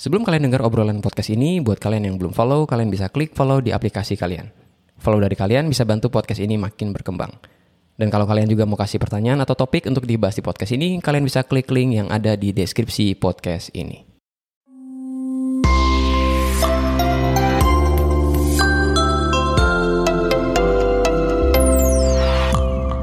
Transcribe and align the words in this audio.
Sebelum 0.00 0.24
kalian 0.24 0.48
dengar 0.48 0.64
obrolan 0.64 1.04
podcast 1.04 1.28
ini, 1.28 1.60
buat 1.60 1.76
kalian 1.76 2.08
yang 2.08 2.16
belum 2.16 2.32
follow, 2.32 2.64
kalian 2.64 2.88
bisa 2.88 3.12
klik 3.12 3.36
follow 3.36 3.60
di 3.60 3.68
aplikasi 3.68 4.16
kalian. 4.16 4.48
Follow 4.96 5.20
dari 5.20 5.36
kalian 5.36 5.68
bisa 5.68 5.84
bantu 5.84 6.08
podcast 6.08 6.40
ini 6.40 6.56
makin 6.56 6.96
berkembang. 6.96 7.28
Dan 8.00 8.08
kalau 8.08 8.24
kalian 8.24 8.48
juga 8.48 8.64
mau 8.64 8.80
kasih 8.80 8.96
pertanyaan 8.96 9.44
atau 9.44 9.52
topik 9.52 9.84
untuk 9.84 10.08
dibahas 10.08 10.32
di 10.32 10.40
podcast 10.40 10.72
ini, 10.72 11.04
kalian 11.04 11.28
bisa 11.28 11.44
klik 11.44 11.68
link 11.68 12.00
yang 12.00 12.08
ada 12.08 12.32
di 12.32 12.48
deskripsi 12.56 13.12
podcast 13.20 13.76
ini. 13.76 14.08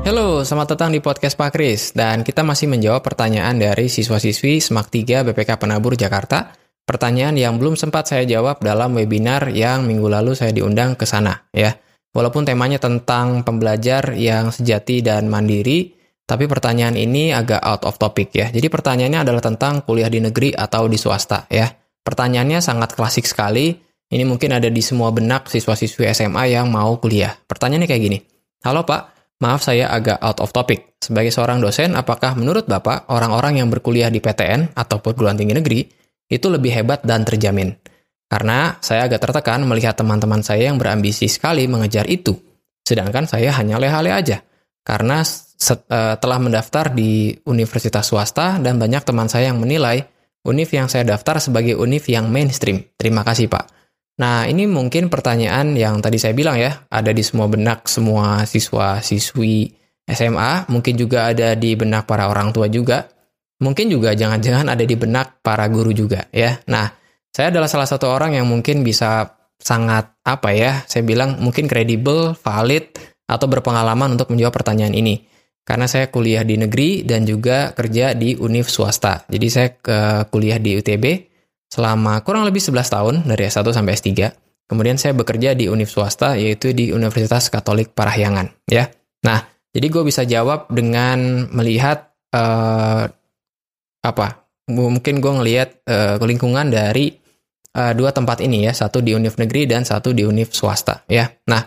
Halo, 0.02 0.42
selamat 0.42 0.74
datang 0.74 0.98
di 0.98 0.98
podcast 0.98 1.38
Pak 1.38 1.54
Kris. 1.54 1.94
Dan 1.94 2.26
kita 2.26 2.42
masih 2.42 2.66
menjawab 2.66 3.06
pertanyaan 3.06 3.54
dari 3.54 3.86
siswa-siswi 3.86 4.58
SMAK 4.58 4.90
3 4.90 5.30
BPK 5.30 5.62
Penabur 5.62 5.94
Jakarta. 5.94 6.57
Pertanyaan 6.88 7.36
yang 7.36 7.60
belum 7.60 7.76
sempat 7.76 8.08
saya 8.08 8.24
jawab 8.24 8.64
dalam 8.64 8.96
webinar 8.96 9.52
yang 9.52 9.84
minggu 9.84 10.08
lalu 10.08 10.40
saya 10.40 10.56
diundang 10.56 10.96
ke 10.96 11.04
sana. 11.04 11.52
ya. 11.52 11.76
Walaupun 12.16 12.48
temanya 12.48 12.80
tentang 12.80 13.44
pembelajar 13.44 14.16
yang 14.16 14.56
sejati 14.56 15.04
dan 15.04 15.28
mandiri, 15.28 15.92
tapi 16.24 16.48
pertanyaan 16.48 16.96
ini 16.96 17.36
agak 17.36 17.60
out 17.60 17.84
of 17.84 18.00
topic 18.00 18.32
ya. 18.32 18.48
Jadi 18.48 18.72
pertanyaannya 18.72 19.20
adalah 19.28 19.44
tentang 19.44 19.84
kuliah 19.84 20.08
di 20.08 20.24
negeri 20.24 20.56
atau 20.56 20.88
di 20.88 20.96
swasta 20.96 21.44
ya. 21.52 21.68
Pertanyaannya 22.08 22.64
sangat 22.64 22.96
klasik 22.96 23.28
sekali. 23.28 23.76
Ini 24.08 24.24
mungkin 24.24 24.56
ada 24.56 24.72
di 24.72 24.80
semua 24.80 25.12
benak 25.12 25.52
siswa-siswi 25.52 26.08
SMA 26.16 26.56
yang 26.56 26.72
mau 26.72 26.96
kuliah. 27.04 27.36
Pertanyaannya 27.36 27.92
kayak 27.92 28.04
gini. 28.08 28.24
Halo 28.64 28.88
Pak, 28.88 29.36
Maaf 29.44 29.62
saya 29.62 29.92
agak 29.92 30.24
out 30.24 30.40
of 30.40 30.56
topic. 30.56 30.96
Sebagai 31.04 31.36
seorang 31.36 31.60
dosen, 31.60 32.00
apakah 32.00 32.34
menurut 32.40 32.66
Bapak 32.66 33.12
orang-orang 33.12 33.60
yang 33.60 33.68
berkuliah 33.68 34.08
di 34.08 34.18
PTN 34.18 34.72
atau 34.74 34.98
perguruan 35.04 35.36
tinggi 35.36 35.54
negeri 35.54 36.07
itu 36.28 36.48
lebih 36.52 36.72
hebat 36.76 37.04
dan 37.04 37.24
terjamin? 37.24 37.76
Karena 38.28 38.76
saya 38.84 39.08
agak 39.08 39.24
tertekan 39.24 39.64
melihat 39.64 39.96
teman-teman 39.96 40.44
saya 40.44 40.68
yang 40.68 40.76
berambisi 40.76 41.32
sekali 41.32 41.64
mengejar 41.66 42.04
itu. 42.12 42.36
Sedangkan 42.84 43.28
saya 43.28 43.56
hanya 43.56 43.80
leha-leha 43.80 44.20
aja. 44.20 44.38
Karena 44.84 45.24
set, 45.24 45.88
uh, 45.88 46.16
telah 46.20 46.40
mendaftar 46.40 46.92
di 46.92 47.36
universitas 47.48 48.08
swasta 48.08 48.60
dan 48.60 48.80
banyak 48.80 49.04
teman 49.04 49.28
saya 49.32 49.52
yang 49.52 49.60
menilai 49.60 50.04
univ 50.48 50.72
yang 50.72 50.88
saya 50.88 51.04
daftar 51.04 51.40
sebagai 51.44 51.76
univ 51.76 52.08
yang 52.08 52.32
mainstream. 52.32 52.84
Terima 52.96 53.24
kasih 53.24 53.52
Pak. 53.52 53.66
Nah, 54.18 54.50
ini 54.50 54.66
mungkin 54.66 55.14
pertanyaan 55.14 55.78
yang 55.78 56.02
tadi 56.02 56.18
saya 56.18 56.34
bilang 56.34 56.58
ya, 56.58 56.88
ada 56.90 57.14
di 57.14 57.22
semua 57.22 57.46
benak 57.46 57.86
semua 57.86 58.48
siswa-siswi 58.50 59.70
SMA, 60.08 60.72
mungkin 60.72 60.96
juga 60.98 61.30
ada 61.30 61.54
di 61.54 61.78
benak 61.78 62.10
para 62.10 62.26
orang 62.32 62.50
tua 62.50 62.66
juga, 62.72 63.06
mungkin 63.62 63.90
juga 63.90 64.14
jangan-jangan 64.14 64.68
ada 64.70 64.84
di 64.84 64.96
benak 64.98 65.42
para 65.42 65.66
guru 65.70 65.94
juga 65.94 66.30
ya. 66.34 66.58
Nah, 66.70 66.90
saya 67.32 67.54
adalah 67.54 67.70
salah 67.70 67.90
satu 67.90 68.10
orang 68.10 68.38
yang 68.38 68.50
mungkin 68.50 68.82
bisa 68.82 69.38
sangat 69.58 70.18
apa 70.26 70.54
ya, 70.54 70.86
saya 70.86 71.02
bilang 71.06 71.42
mungkin 71.42 71.66
kredibel, 71.66 72.38
valid, 72.38 72.94
atau 73.28 73.46
berpengalaman 73.50 74.16
untuk 74.16 74.32
menjawab 74.32 74.64
pertanyaan 74.64 74.94
ini. 74.94 75.28
Karena 75.68 75.84
saya 75.84 76.08
kuliah 76.08 76.48
di 76.48 76.56
negeri 76.56 77.04
dan 77.04 77.28
juga 77.28 77.76
kerja 77.76 78.16
di 78.16 78.40
univ 78.40 78.72
swasta. 78.72 79.28
Jadi 79.28 79.48
saya 79.52 79.70
ke 79.76 80.32
kuliah 80.32 80.64
di 80.64 80.80
UTB, 80.80 81.28
selama 81.68 82.24
kurang 82.24 82.48
lebih 82.48 82.64
11 82.64 82.88
tahun 82.88 83.16
dari 83.28 83.52
S1 83.52 83.68
sampai 83.76 83.94
S3. 84.00 84.12
Kemudian 84.68 85.00
saya 85.00 85.16
bekerja 85.16 85.56
di 85.56 85.72
univ 85.72 85.88
swasta 85.88 86.36
yaitu 86.36 86.76
di 86.76 86.92
Universitas 86.92 87.48
Katolik 87.48 87.96
Parahyangan 87.96 88.68
ya. 88.68 88.92
Nah, 89.24 89.48
jadi 89.72 89.88
gue 89.88 90.04
bisa 90.04 90.28
jawab 90.28 90.68
dengan 90.72 91.48
melihat 91.56 92.12
uh, 92.36 93.08
apa? 94.04 94.50
Mungkin 94.68 95.24
gue 95.24 95.34
ngelihat 95.42 95.70
uh, 95.88 96.20
lingkungan 96.20 96.68
dari 96.68 97.16
uh, 97.78 97.94
dua 97.96 98.12
tempat 98.12 98.44
ini 98.44 98.68
ya, 98.68 98.76
satu 98.76 99.00
di 99.00 99.16
univ 99.16 99.40
negeri 99.40 99.64
dan 99.66 99.88
satu 99.88 100.12
di 100.12 100.28
univ 100.28 100.52
swasta 100.52 101.08
ya. 101.08 101.26
Nah, 101.48 101.64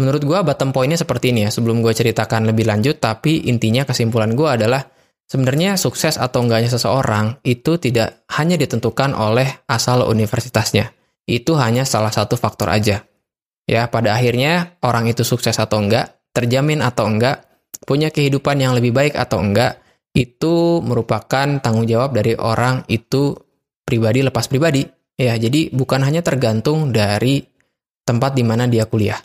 menurut 0.00 0.22
gue 0.24 0.38
bottom 0.40 0.72
pointnya 0.72 0.96
seperti 0.96 1.30
ini 1.36 1.44
ya. 1.44 1.50
Sebelum 1.52 1.84
gue 1.84 1.92
ceritakan 1.92 2.48
lebih 2.48 2.64
lanjut, 2.64 2.96
tapi 2.98 3.46
intinya 3.52 3.84
kesimpulan 3.84 4.32
gue 4.32 4.48
adalah 4.48 4.80
Sebenarnya 5.28 5.76
sukses 5.76 6.16
atau 6.16 6.40
enggaknya 6.40 6.72
seseorang 6.72 7.36
itu 7.44 7.76
tidak 7.76 8.24
hanya 8.32 8.56
ditentukan 8.56 9.12
oleh 9.12 9.60
asal 9.68 10.08
universitasnya. 10.08 10.96
Itu 11.28 11.60
hanya 11.60 11.84
salah 11.84 12.08
satu 12.08 12.40
faktor 12.40 12.72
aja. 12.72 13.04
Ya, 13.68 13.84
pada 13.92 14.16
akhirnya 14.16 14.80
orang 14.80 15.12
itu 15.12 15.28
sukses 15.28 15.60
atau 15.60 15.84
enggak, 15.84 16.16
terjamin 16.32 16.80
atau 16.80 17.04
enggak, 17.04 17.44
punya 17.84 18.08
kehidupan 18.08 18.56
yang 18.56 18.72
lebih 18.72 18.96
baik 18.96 19.20
atau 19.20 19.44
enggak, 19.44 19.76
itu 20.18 20.82
merupakan 20.82 21.62
tanggung 21.62 21.86
jawab 21.86 22.10
dari 22.10 22.34
orang 22.34 22.82
itu 22.90 23.38
pribadi 23.86 24.26
lepas 24.26 24.50
pribadi. 24.50 24.82
Ya, 25.14 25.38
jadi 25.38 25.70
bukan 25.70 26.02
hanya 26.02 26.26
tergantung 26.26 26.90
dari 26.90 27.42
tempat 28.02 28.34
di 28.34 28.42
mana 28.42 28.66
dia 28.66 28.86
kuliah. 28.90 29.18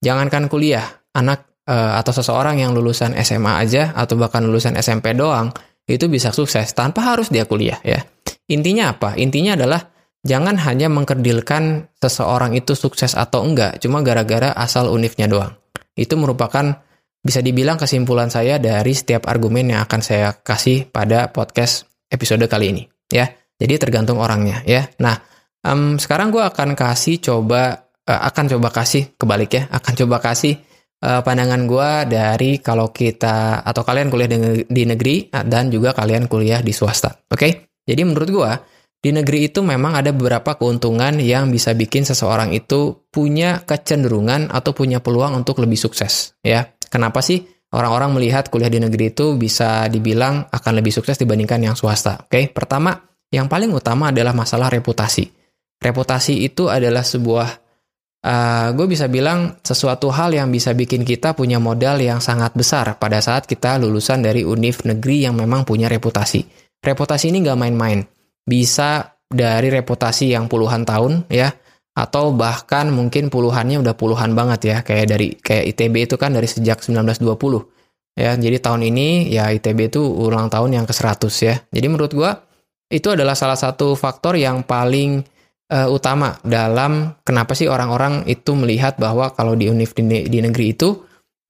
Jangankan 0.00 0.48
kuliah, 0.48 0.84
anak 1.12 1.64
uh, 1.68 2.00
atau 2.00 2.12
seseorang 2.16 2.64
yang 2.64 2.72
lulusan 2.72 3.12
SMA 3.20 3.52
aja 3.60 3.92
atau 3.92 4.16
bahkan 4.16 4.44
lulusan 4.44 4.76
SMP 4.80 5.12
doang 5.12 5.52
itu 5.88 6.04
bisa 6.08 6.32
sukses 6.32 6.72
tanpa 6.76 7.12
harus 7.12 7.28
dia 7.28 7.44
kuliah 7.44 7.80
ya. 7.84 8.00
Intinya 8.48 8.96
apa? 8.96 9.16
Intinya 9.16 9.56
adalah 9.56 9.80
jangan 10.24 10.56
hanya 10.60 10.88
mengkerdilkan 10.92 11.92
seseorang 11.96 12.56
itu 12.56 12.72
sukses 12.76 13.16
atau 13.16 13.44
enggak 13.44 13.80
cuma 13.80 14.00
gara-gara 14.04 14.52
asal 14.52 14.92
unifnya 14.92 15.28
doang. 15.28 15.52
Itu 15.96 16.16
merupakan 16.20 16.87
bisa 17.18 17.42
dibilang 17.42 17.76
kesimpulan 17.76 18.30
saya 18.30 18.56
dari 18.62 18.94
setiap 18.94 19.26
argumen 19.26 19.74
yang 19.74 19.80
akan 19.84 20.00
saya 20.00 20.32
kasih 20.38 20.88
pada 20.88 21.28
podcast 21.34 21.86
episode 22.08 22.46
kali 22.46 22.66
ini 22.72 22.82
ya. 23.10 23.28
Jadi 23.58 23.74
tergantung 23.74 24.22
orangnya 24.22 24.62
ya. 24.62 24.86
Nah, 25.02 25.18
um, 25.66 25.98
sekarang 25.98 26.30
gue 26.30 26.42
akan 26.42 26.78
kasih 26.78 27.18
coba 27.18 27.90
uh, 28.06 28.20
akan 28.30 28.44
coba 28.54 28.68
kasih 28.70 29.18
kebalik 29.18 29.50
ya, 29.50 29.62
akan 29.66 29.92
coba 29.98 30.16
kasih 30.22 30.62
uh, 31.02 31.20
pandangan 31.26 31.66
gue 31.66 31.90
dari 32.06 32.50
kalau 32.62 32.94
kita 32.94 33.66
atau 33.66 33.82
kalian 33.82 34.08
kuliah 34.08 34.30
di, 34.62 34.82
negeri 34.86 35.26
ah, 35.34 35.42
dan 35.42 35.74
juga 35.74 35.90
kalian 35.90 36.30
kuliah 36.30 36.62
di 36.62 36.70
swasta. 36.70 37.18
Oke, 37.28 37.34
okay? 37.34 37.52
jadi 37.82 38.06
menurut 38.06 38.30
gue 38.30 38.50
di 38.98 39.14
negeri 39.14 39.46
itu 39.46 39.62
memang 39.62 39.94
ada 39.94 40.10
beberapa 40.10 40.58
keuntungan 40.58 41.22
yang 41.22 41.54
bisa 41.54 41.70
bikin 41.70 42.02
seseorang 42.02 42.50
itu 42.50 43.06
punya 43.14 43.62
kecenderungan 43.62 44.50
atau 44.50 44.74
punya 44.74 44.98
peluang 44.98 45.38
untuk 45.38 45.62
lebih 45.62 45.78
sukses. 45.78 46.34
Ya, 46.42 46.74
kenapa 46.90 47.22
sih 47.22 47.46
orang-orang 47.70 48.18
melihat 48.18 48.50
kuliah 48.50 48.72
di 48.72 48.82
negeri 48.82 49.14
itu 49.14 49.38
bisa 49.38 49.86
dibilang 49.86 50.50
akan 50.50 50.72
lebih 50.82 50.90
sukses 50.90 51.14
dibandingkan 51.14 51.62
yang 51.62 51.78
swasta? 51.78 52.26
Oke, 52.26 52.30
okay? 52.34 52.44
pertama 52.50 52.98
yang 53.30 53.46
paling 53.46 53.70
utama 53.70 54.10
adalah 54.10 54.34
masalah 54.34 54.66
reputasi. 54.66 55.30
Reputasi 55.78 56.42
itu 56.42 56.66
adalah 56.66 57.06
sebuah 57.06 57.48
uh, 58.26 58.30
eh, 58.34 58.68
gue 58.74 58.86
bisa 58.90 59.06
bilang 59.06 59.62
sesuatu 59.62 60.10
hal 60.10 60.34
yang 60.34 60.50
bisa 60.50 60.74
bikin 60.74 61.06
kita 61.06 61.38
punya 61.38 61.62
modal 61.62 62.02
yang 62.02 62.18
sangat 62.18 62.50
besar 62.58 62.98
pada 62.98 63.22
saat 63.22 63.46
kita 63.46 63.78
lulusan 63.78 64.26
dari 64.26 64.42
univ 64.42 64.82
negeri 64.82 65.30
yang 65.30 65.38
memang 65.38 65.62
punya 65.62 65.86
reputasi. 65.86 66.42
Reputasi 66.82 67.30
ini 67.30 67.46
nggak 67.46 67.58
main-main. 67.62 68.17
Bisa 68.48 69.20
dari 69.28 69.68
reputasi 69.68 70.32
yang 70.32 70.48
puluhan 70.48 70.88
tahun 70.88 71.28
ya, 71.28 71.52
atau 71.92 72.32
bahkan 72.32 72.88
mungkin 72.88 73.28
puluhannya 73.28 73.84
udah 73.84 73.92
puluhan 73.92 74.32
banget 74.32 74.60
ya, 74.64 74.76
kayak 74.80 75.06
dari 75.12 75.36
kayak 75.36 75.76
ITB 75.76 76.08
itu 76.08 76.16
kan 76.16 76.32
dari 76.32 76.48
sejak 76.48 76.80
1920 76.80 77.20
ya. 78.16 78.32
Jadi 78.34 78.56
tahun 78.58 78.88
ini 78.88 79.28
ya 79.28 79.52
ITB 79.52 79.92
itu 79.92 80.00
ulang 80.00 80.48
tahun 80.48 80.80
yang 80.80 80.86
ke-100 80.88 81.32
ya. 81.44 81.54
Jadi 81.68 81.86
menurut 81.86 82.12
gue 82.16 82.30
itu 82.88 83.12
adalah 83.12 83.36
salah 83.36 83.60
satu 83.60 83.92
faktor 83.92 84.40
yang 84.40 84.64
paling 84.64 85.20
uh, 85.72 85.88
utama 85.92 86.40
dalam 86.40 87.20
kenapa 87.20 87.52
sih 87.52 87.68
orang-orang 87.68 88.24
itu 88.26 88.56
melihat 88.56 88.96
bahwa 88.96 89.36
kalau 89.36 89.52
di 89.54 89.68
univ 89.68 89.92
di, 89.92 90.24
di 90.24 90.38
negeri 90.40 90.72
itu 90.72 90.88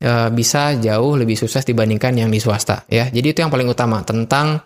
uh, 0.03 0.28
bisa 0.34 0.75
jauh 0.76 1.15
lebih 1.15 1.38
sukses 1.38 1.62
dibandingkan 1.62 2.19
yang 2.19 2.30
di 2.30 2.42
swasta 2.42 2.84
ya. 2.91 3.06
Jadi 3.09 3.26
itu 3.32 3.38
yang 3.41 3.54
paling 3.54 3.70
utama 3.70 4.03
tentang 4.03 4.59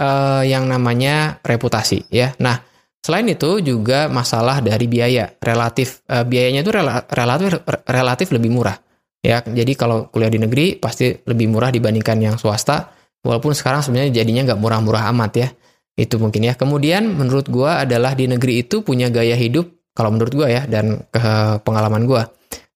uh, 0.00 0.42
yang 0.42 0.64
namanya 0.64 1.38
reputasi 1.44 2.08
ya. 2.08 2.32
Nah, 2.40 2.56
selain 3.04 3.28
itu 3.28 3.60
juga 3.60 4.08
masalah 4.08 4.64
dari 4.64 4.88
biaya 4.88 5.28
relatif 5.36 6.00
uh, 6.08 6.24
biayanya 6.24 6.64
itu 6.64 6.72
rela, 6.72 7.04
relatif 7.12 7.60
relatif 7.84 8.32
lebih 8.32 8.50
murah 8.50 8.76
ya. 9.20 9.44
Jadi 9.44 9.72
kalau 9.76 10.08
kuliah 10.08 10.32
di 10.32 10.40
negeri 10.40 10.80
pasti 10.80 11.12
lebih 11.12 11.52
murah 11.52 11.68
dibandingkan 11.68 12.16
yang 12.18 12.36
swasta. 12.40 12.96
Walaupun 13.20 13.52
sekarang 13.52 13.84
sebenarnya 13.84 14.24
jadinya 14.24 14.48
nggak 14.48 14.60
murah-murah 14.60 15.12
amat 15.12 15.32
ya. 15.36 15.48
Itu 15.92 16.16
mungkin 16.16 16.48
ya. 16.48 16.56
Kemudian 16.56 17.04
menurut 17.04 17.52
gue 17.52 17.68
adalah 17.68 18.16
di 18.16 18.24
negeri 18.24 18.64
itu 18.64 18.80
punya 18.80 19.12
gaya 19.12 19.36
hidup, 19.36 19.92
kalau 19.92 20.08
menurut 20.08 20.32
gue 20.32 20.48
ya, 20.48 20.64
dan 20.64 21.04
ke 21.12 21.60
pengalaman 21.60 22.08
gue. 22.08 22.22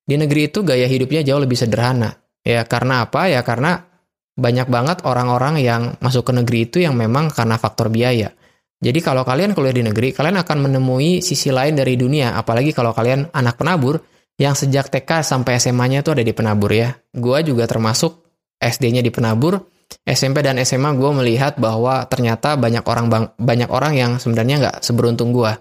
Di 0.05 0.21
negeri 0.21 0.53
itu 0.53 0.61
gaya 0.61 0.85
hidupnya 0.85 1.25
jauh 1.25 1.41
lebih 1.41 1.57
sederhana. 1.57 2.13
Ya 2.45 2.61
karena 2.69 3.09
apa? 3.09 3.33
Ya 3.33 3.41
karena 3.41 3.89
banyak 4.35 4.67
banget 4.67 5.07
orang-orang 5.07 5.63
yang 5.63 5.83
masuk 6.03 6.31
ke 6.31 6.33
negeri 6.35 6.59
itu 6.67 6.79
yang 6.83 6.99
memang 6.99 7.31
karena 7.31 7.55
faktor 7.59 7.91
biaya. 7.91 8.35
Jadi 8.83 9.01
kalau 9.01 9.25
kalian 9.25 9.57
kuliah 9.57 9.73
di 9.73 9.85
negeri, 9.87 10.13
kalian 10.13 10.45
akan 10.45 10.69
menemui 10.69 11.25
sisi 11.25 11.49
lain 11.49 11.79
dari 11.79 11.97
dunia. 11.97 12.37
Apalagi 12.37 12.75
kalau 12.77 12.93
kalian 12.93 13.33
anak 13.33 13.57
penabur, 13.57 13.97
yang 14.35 14.59
sejak 14.59 14.91
TK 14.91 15.23
sampai 15.23 15.63
SMA-nya 15.63 16.03
itu 16.03 16.11
ada 16.11 16.21
di 16.27 16.35
penabur 16.35 16.75
ya. 16.75 16.91
Gue 17.15 17.47
juga 17.47 17.71
termasuk 17.71 18.27
SD-nya 18.59 19.01
di 19.01 19.15
penabur, 19.15 19.63
SMP 20.03 20.43
dan 20.43 20.59
SMA 20.67 20.91
gue 20.99 21.11
melihat 21.15 21.57
bahwa 21.57 22.05
ternyata 22.11 22.59
banyak 22.59 22.85
orang 22.85 23.07
bang, 23.09 23.25
banyak 23.39 23.71
orang 23.71 23.93
yang 23.95 24.13
sebenarnya 24.19 24.57
nggak 24.61 24.77
seberuntung 24.83 25.31
gue 25.31 25.53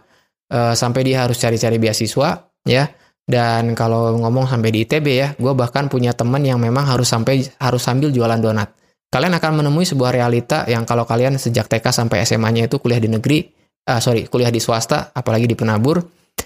uh, 0.52 0.74
sampai 0.74 1.02
dia 1.06 1.24
harus 1.24 1.38
cari-cari 1.38 1.78
beasiswa 1.78 2.50
ya 2.66 2.90
dan 3.24 3.72
kalau 3.72 4.20
ngomong 4.20 4.52
sampai 4.52 4.70
di 4.70 4.84
ITB 4.84 5.08
ya 5.08 5.28
gue 5.40 5.54
bahkan 5.56 5.88
punya 5.88 6.12
teman 6.12 6.44
yang 6.44 6.60
memang 6.60 6.84
harus 6.84 7.08
sampai 7.08 7.44
harus 7.60 7.81
sambil 7.84 8.12
jualan 8.12 8.40
donat. 8.40 8.75
Kalian 9.08 9.38
akan 9.38 9.62
menemui 9.62 9.86
sebuah 9.86 10.12
realita 10.12 10.66
yang 10.66 10.84
kalau 10.90 11.06
kalian 11.06 11.38
sejak 11.38 11.70
TK 11.70 11.86
sampai 11.94 12.25
SMA-nya 12.25 12.66
itu 12.66 12.81
kuliah 12.81 13.00
di 13.00 13.08
negeri 13.08 13.46
uh, 13.88 14.02
sorry 14.02 14.28
kuliah 14.28 14.50
di 14.50 14.60
swasta 14.60 15.14
apalagi 15.14 15.46
di 15.48 15.56
penabur 15.56 16.02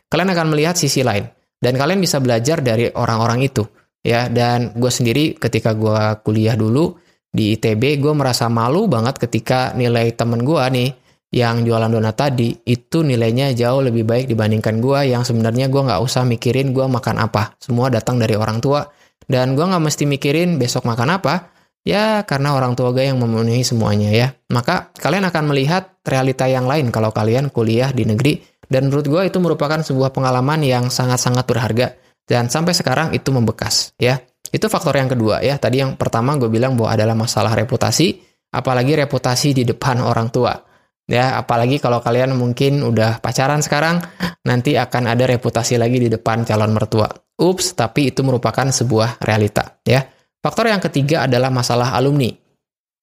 kalian 0.07 0.29
akan 0.35 0.47
melihat 0.53 0.77
sisi 0.77 1.01
lain. 1.01 1.25
Dan 1.57 1.73
kalian 1.73 1.97
bisa 1.97 2.21
belajar 2.21 2.61
dari 2.61 2.85
orang-orang 2.93 3.41
itu 3.41 3.65
ya. 4.05 4.29
Dan 4.29 4.77
gue 4.77 4.91
sendiri 4.93 5.33
ketika 5.41 5.73
gue 5.73 6.21
kuliah 6.21 6.53
dulu 6.53 6.93
di 7.27 7.57
ITB 7.57 7.97
gue 7.97 8.13
merasa 8.13 8.45
malu 8.47 8.85
banget 8.85 9.17
ketika 9.17 9.73
nilai 9.73 10.13
temen 10.13 10.45
gue 10.45 10.61
nih 10.73 10.89
yang 11.27 11.67
jualan 11.67 11.91
donat 11.91 12.15
tadi 12.15 12.55
itu 12.63 13.03
nilainya 13.03 13.51
jauh 13.51 13.83
lebih 13.83 14.07
baik 14.07 14.31
dibandingkan 14.31 14.79
gue 14.79 15.11
yang 15.11 15.27
sebenarnya 15.27 15.67
gue 15.67 15.81
nggak 15.83 15.99
usah 15.99 16.23
mikirin 16.23 16.71
gue 16.71 16.87
makan 16.87 17.19
apa. 17.19 17.59
Semua 17.59 17.91
datang 17.91 18.15
dari 18.15 18.39
orang 18.39 18.63
tua. 18.63 18.87
Dan 19.27 19.59
gue 19.59 19.65
nggak 19.67 19.83
mesti 19.83 20.07
mikirin 20.07 20.55
besok 20.55 20.87
makan 20.87 21.19
apa. 21.19 21.51
Ya 21.83 22.23
karena 22.23 22.55
orang 22.55 22.79
tua 22.79 22.95
gue 22.95 23.03
yang 23.03 23.19
memenuhi 23.19 23.63
semuanya 23.63 24.07
ya. 24.07 24.27
Maka 24.55 24.95
kalian 24.95 25.27
akan 25.27 25.43
melihat 25.51 25.99
realita 26.07 26.47
yang 26.47 26.63
lain 26.63 26.95
kalau 26.95 27.11
kalian 27.11 27.51
kuliah 27.51 27.91
di 27.91 28.07
negeri. 28.07 28.39
Dan 28.67 28.87
menurut 28.87 29.07
gue 29.07 29.21
itu 29.27 29.39
merupakan 29.39 29.79
sebuah 29.83 30.15
pengalaman 30.15 30.63
yang 30.63 30.87
sangat-sangat 30.87 31.43
berharga. 31.43 31.95
Dan 32.27 32.47
sampai 32.47 32.71
sekarang 32.71 33.11
itu 33.11 33.31
membekas 33.35 33.95
ya. 33.99 34.19
Itu 34.47 34.71
faktor 34.71 34.95
yang 34.95 35.11
kedua 35.11 35.43
ya. 35.43 35.59
Tadi 35.59 35.83
yang 35.83 35.99
pertama 35.99 36.39
gue 36.39 36.47
bilang 36.47 36.79
bahwa 36.79 36.95
adalah 36.95 37.15
masalah 37.15 37.51
reputasi, 37.55 38.19
apalagi 38.51 38.95
reputasi 38.95 39.51
di 39.55 39.63
depan 39.67 39.99
orang 40.03 40.31
tua. 40.31 40.66
Ya, 41.07 41.39
apalagi 41.39 41.79
kalau 41.79 42.03
kalian 42.03 42.35
mungkin 42.35 42.83
udah 42.83 43.23
pacaran 43.23 43.63
sekarang, 43.63 44.03
nanti 44.43 44.75
akan 44.75 45.07
ada 45.07 45.23
reputasi 45.23 45.79
lagi 45.79 46.03
di 46.03 46.11
depan 46.11 46.43
calon 46.43 46.75
mertua. 46.75 47.07
Ups, 47.39 47.79
tapi 47.79 48.11
itu 48.11 48.27
merupakan 48.27 48.67
sebuah 48.67 49.23
realita 49.23 49.79
ya. 49.87 50.03
Faktor 50.43 50.67
yang 50.67 50.83
ketiga 50.83 51.23
adalah 51.23 51.47
masalah 51.47 51.95
alumni. 51.95 52.27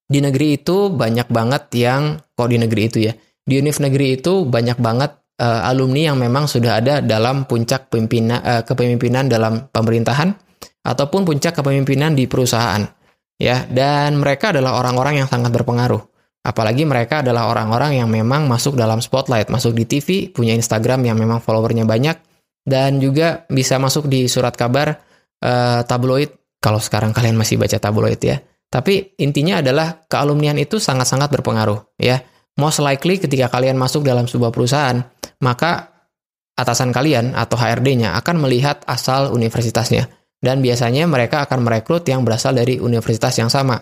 Di 0.05 0.21
negeri 0.21 0.61
itu 0.61 0.93
banyak 0.93 1.33
banget 1.33 1.65
yang 1.81 2.21
kok 2.37 2.53
di 2.53 2.61
negeri 2.61 2.83
itu 2.93 2.99
ya. 3.09 3.13
Di 3.41 3.57
univ 3.57 3.81
negeri 3.81 4.21
itu 4.21 4.45
banyak 4.45 4.77
banget 4.77 5.25
uh, 5.41 5.69
alumni 5.69 6.13
yang 6.13 6.17
memang 6.21 6.45
sudah 6.47 6.79
ada 6.81 7.01
dalam 7.01 7.49
puncak 7.49 7.91
pimpinan 7.91 8.41
uh, 8.41 8.63
kepemimpinan 8.63 9.27
dalam 9.27 9.67
pemerintahan 9.73 10.31
ataupun 10.85 11.25
puncak 11.25 11.57
kepemimpinan 11.57 12.13
di 12.13 12.29
perusahaan 12.29 12.85
ya 13.41 13.67
dan 13.67 14.21
mereka 14.21 14.53
adalah 14.53 14.79
orang-orang 14.79 15.25
yang 15.25 15.29
sangat 15.29 15.51
berpengaruh 15.51 16.14
apalagi 16.45 16.85
mereka 16.85 17.25
adalah 17.25 17.49
orang-orang 17.49 17.99
yang 17.99 18.09
memang 18.13 18.45
masuk 18.45 18.77
dalam 18.77 19.01
spotlight 19.01 19.49
masuk 19.49 19.73
di 19.73 19.89
TV 19.89 20.29
punya 20.29 20.53
Instagram 20.53 21.03
yang 21.09 21.17
memang 21.17 21.41
followernya 21.41 21.89
banyak 21.89 22.17
dan 22.65 23.01
juga 23.01 23.49
bisa 23.49 23.81
masuk 23.81 24.07
di 24.07 24.29
surat 24.29 24.53
kabar 24.55 25.01
uh, 25.41 25.81
tabloid 25.89 26.61
kalau 26.61 26.79
sekarang 26.79 27.17
kalian 27.17 27.35
masih 27.35 27.57
baca 27.57 27.81
tabloid 27.81 28.21
ya 28.21 28.39
tapi 28.69 29.17
intinya 29.19 29.65
adalah 29.65 30.05
kealumnian 30.05 30.61
itu 30.61 30.77
sangat-sangat 30.77 31.33
berpengaruh 31.33 31.97
ya 31.97 32.21
most 32.61 32.85
likely 32.85 33.17
ketika 33.17 33.49
kalian 33.49 33.81
masuk 33.81 34.05
dalam 34.05 34.29
sebuah 34.29 34.53
perusahaan 34.53 35.01
maka 35.41 35.95
atasan 36.55 36.95
kalian 36.95 37.35
atau 37.35 37.59
HRD-nya 37.59 38.15
akan 38.19 38.47
melihat 38.47 38.83
asal 38.87 39.35
universitasnya. 39.35 40.07
Dan 40.45 40.61
biasanya 40.61 41.09
mereka 41.09 41.49
akan 41.49 41.65
merekrut 41.65 42.05
yang 42.05 42.21
berasal 42.21 42.53
dari 42.53 42.77
universitas 42.77 43.33
yang 43.41 43.49
sama. 43.49 43.81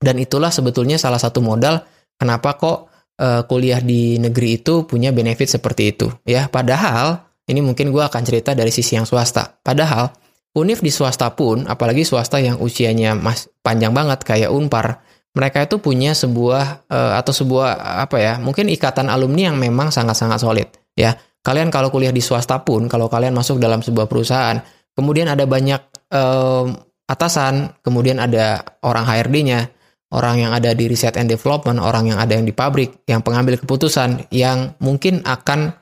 Dan 0.00 0.16
itulah 0.16 0.48
sebetulnya 0.48 0.96
salah 0.96 1.20
satu 1.20 1.44
modal 1.44 1.84
kenapa 2.16 2.56
kok 2.56 2.88
uh, 3.20 3.44
kuliah 3.44 3.84
di 3.84 4.16
negeri 4.16 4.56
itu 4.64 4.88
punya 4.88 5.12
benefit 5.12 5.60
seperti 5.60 5.92
itu. 5.92 6.08
Ya, 6.24 6.48
padahal 6.48 7.20
ini 7.46 7.60
mungkin 7.60 7.92
gue 7.92 8.00
akan 8.00 8.22
cerita 8.24 8.56
dari 8.56 8.72
sisi 8.72 8.96
yang 8.96 9.04
swasta. 9.04 9.60
Padahal 9.60 10.08
univ 10.56 10.80
di 10.80 10.88
swasta 10.88 11.28
pun, 11.36 11.68
apalagi 11.68 12.02
swasta 12.08 12.40
yang 12.40 12.56
usianya 12.58 13.12
mas 13.12 13.52
panjang 13.60 13.92
banget 13.92 14.24
kayak 14.24 14.48
Unpar, 14.48 15.04
mereka 15.36 15.62
itu 15.62 15.78
punya 15.78 16.16
sebuah 16.16 16.88
uh, 16.90 17.12
atau 17.20 17.32
sebuah 17.36 18.02
apa 18.08 18.16
ya, 18.18 18.34
mungkin 18.40 18.66
ikatan 18.72 19.12
alumni 19.12 19.52
yang 19.52 19.60
memang 19.60 19.92
sangat-sangat 19.92 20.40
solid 20.40 20.68
ya. 20.96 21.14
Kalian 21.40 21.72
kalau 21.72 21.88
kuliah 21.88 22.12
di 22.12 22.20
swasta 22.20 22.60
pun, 22.60 22.84
kalau 22.84 23.08
kalian 23.08 23.32
masuk 23.32 23.56
dalam 23.56 23.80
sebuah 23.80 24.04
perusahaan, 24.04 24.60
kemudian 24.92 25.24
ada 25.24 25.48
banyak 25.48 25.80
um, 26.12 26.76
atasan, 27.08 27.80
kemudian 27.80 28.20
ada 28.20 28.60
orang 28.84 29.08
HRD-nya, 29.08 29.72
orang 30.10 30.42
yang 30.42 30.52
ada 30.54 30.74
di 30.74 30.90
research 30.90 31.16
and 31.18 31.30
development, 31.30 31.78
orang 31.78 32.10
yang 32.10 32.18
ada 32.18 32.34
yang 32.34 32.46
di 32.46 32.54
pabrik, 32.54 33.06
yang 33.06 33.22
pengambil 33.22 33.58
keputusan, 33.58 34.30
yang 34.34 34.74
mungkin 34.82 35.22
akan 35.22 35.74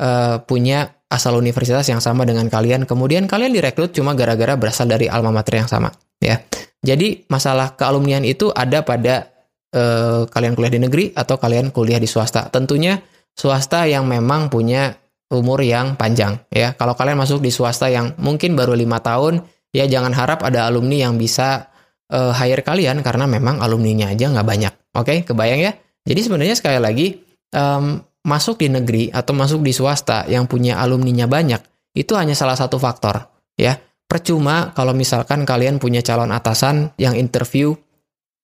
uh, 0.00 0.40
punya 0.44 1.00
asal 1.10 1.34
universitas 1.40 1.88
yang 1.90 1.98
sama 1.98 2.22
dengan 2.22 2.46
kalian, 2.46 2.86
kemudian 2.86 3.26
kalian 3.26 3.50
direkrut 3.50 3.90
cuma 3.90 4.14
gara-gara 4.14 4.54
berasal 4.54 4.86
dari 4.86 5.10
alma 5.10 5.34
mater 5.34 5.58
yang 5.58 5.66
sama, 5.66 5.90
ya. 6.22 6.38
Jadi 6.80 7.28
masalah 7.28 7.76
kealumnian 7.76 8.24
itu 8.24 8.48
ada 8.54 8.80
pada 8.80 9.28
uh, 9.74 10.24
kalian 10.30 10.56
kuliah 10.56 10.72
di 10.72 10.80
negeri 10.80 11.04
atau 11.12 11.36
kalian 11.36 11.68
kuliah 11.74 12.00
di 12.00 12.08
swasta. 12.08 12.48
Tentunya 12.48 12.96
swasta 13.36 13.84
yang 13.84 14.08
memang 14.08 14.48
punya 14.48 14.96
umur 15.30 15.62
yang 15.62 15.94
panjang 15.94 16.40
ya. 16.50 16.74
Kalau 16.74 16.96
kalian 16.98 17.20
masuk 17.20 17.44
di 17.44 17.52
swasta 17.52 17.86
yang 17.92 18.16
mungkin 18.18 18.56
baru 18.56 18.74
lima 18.74 18.98
tahun, 18.98 19.44
ya 19.70 19.86
jangan 19.86 20.16
harap 20.16 20.42
ada 20.42 20.66
alumni 20.66 21.06
yang 21.06 21.20
bisa 21.20 21.70
uh, 22.10 22.34
hire 22.34 22.60
kalian 22.60 23.00
karena 23.00 23.24
memang 23.30 23.62
alumninya 23.62 24.10
aja 24.10 24.28
nggak 24.28 24.46
banyak. 24.46 24.74
Oke, 24.98 25.06
okay? 25.06 25.18
kebayang 25.22 25.60
ya? 25.62 25.72
Jadi 26.04 26.20
sebenarnya 26.26 26.56
sekali 26.58 26.78
lagi 26.82 27.06
um, 27.54 28.02
masuk 28.26 28.60
di 28.60 28.68
negeri 28.68 29.08
atau 29.08 29.32
masuk 29.32 29.64
di 29.64 29.72
swasta 29.72 30.28
yang 30.28 30.44
punya 30.44 30.76
alumninya 30.82 31.24
banyak 31.24 31.62
itu 31.96 32.12
hanya 32.14 32.36
salah 32.36 32.58
satu 32.58 32.76
faktor 32.76 33.30
ya. 33.56 33.78
Percuma 34.10 34.74
kalau 34.74 34.90
misalkan 34.90 35.46
kalian 35.46 35.78
punya 35.78 36.02
calon 36.02 36.34
atasan 36.34 36.90
yang 36.98 37.14
interview 37.14 37.70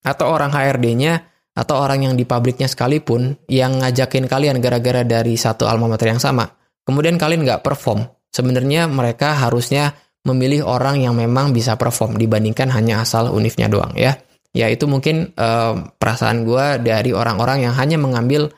atau 0.07 0.31
orang 0.31 0.55
HRD-nya 0.55 1.27
atau 1.59 1.83
orang 1.83 2.07
yang 2.07 2.15
di 2.15 2.23
pabriknya 2.23 2.71
sekalipun 2.71 3.35
yang 3.51 3.83
ngajakin 3.83 4.31
kalian 4.31 4.63
gara-gara 4.63 5.03
dari 5.03 5.35
satu 5.35 5.67
alma 5.67 5.91
mater 5.91 6.15
yang 6.15 6.23
sama, 6.23 6.47
kemudian 6.87 7.19
kalian 7.19 7.43
nggak 7.43 7.67
perform, 7.67 8.07
sebenarnya 8.31 8.87
mereka 8.87 9.35
harusnya 9.35 9.97
memilih 10.27 10.67
orang 10.67 10.99
yang 10.99 11.15
memang 11.15 11.55
bisa 11.55 11.79
perform 11.79 12.19
dibandingkan 12.19 12.69
hanya 12.75 13.07
asal 13.07 13.31
unifnya 13.31 13.71
doang 13.71 13.95
ya. 13.95 14.19
Ya 14.51 14.67
itu 14.73 14.91
mungkin 14.91 15.37
uh, 15.39 15.95
perasaan 15.95 16.43
gue 16.43 16.83
dari 16.83 17.15
orang-orang 17.15 17.69
yang 17.69 17.75
hanya 17.77 18.01
mengambil 18.01 18.51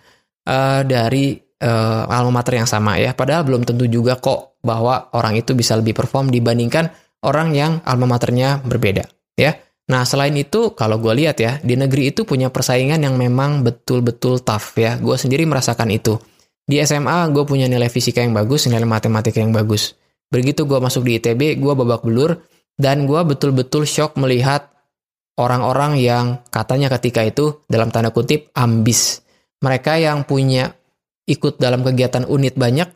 uh, 0.46 0.80
dari 0.86 1.36
uh, 1.60 2.08
alma 2.08 2.40
mater 2.40 2.62
yang 2.62 2.70
sama 2.70 2.96
ya. 2.96 3.12
Padahal 3.12 3.44
belum 3.44 3.66
tentu 3.68 3.84
juga 3.90 4.16
kok 4.16 4.62
bahwa 4.64 5.12
orang 5.12 5.36
itu 5.36 5.52
bisa 5.52 5.76
lebih 5.76 5.92
perform 5.98 6.30
dibandingkan 6.30 6.88
orang 7.26 7.52
yang 7.52 7.72
alma 7.84 8.06
maternya 8.08 8.62
berbeda 8.62 9.04
ya. 9.34 9.58
Nah, 9.88 10.04
selain 10.04 10.36
itu, 10.36 10.76
kalau 10.76 11.00
gue 11.00 11.16
lihat 11.16 11.40
ya, 11.40 11.56
di 11.64 11.72
negeri 11.72 12.12
itu 12.12 12.28
punya 12.28 12.52
persaingan 12.52 13.00
yang 13.00 13.16
memang 13.16 13.64
betul-betul 13.64 14.44
tough 14.44 14.76
ya. 14.76 15.00
Gue 15.00 15.16
sendiri 15.16 15.48
merasakan 15.48 15.88
itu. 15.88 16.20
Di 16.68 16.76
SMA, 16.84 17.32
gue 17.32 17.48
punya 17.48 17.64
nilai 17.64 17.88
fisika 17.88 18.20
yang 18.20 18.36
bagus, 18.36 18.68
nilai 18.68 18.84
matematika 18.84 19.40
yang 19.40 19.56
bagus. 19.56 19.96
Begitu 20.28 20.68
gue 20.68 20.76
masuk 20.76 21.08
di 21.08 21.16
ITB, 21.16 21.56
gue 21.56 21.72
babak 21.72 22.04
belur, 22.04 22.36
dan 22.76 23.08
gue 23.08 23.20
betul-betul 23.24 23.88
shock 23.88 24.20
melihat 24.20 24.68
orang-orang 25.40 25.96
yang 25.98 26.26
katanya 26.52 26.92
ketika 26.98 27.24
itu, 27.24 27.64
dalam 27.66 27.88
tanda 27.88 28.12
kutip, 28.12 28.52
ambis. 28.52 29.24
Mereka 29.64 29.98
yang 29.98 30.28
punya 30.28 30.76
ikut 31.24 31.56
dalam 31.56 31.80
kegiatan 31.80 32.28
unit 32.28 32.54
banyak, 32.54 32.88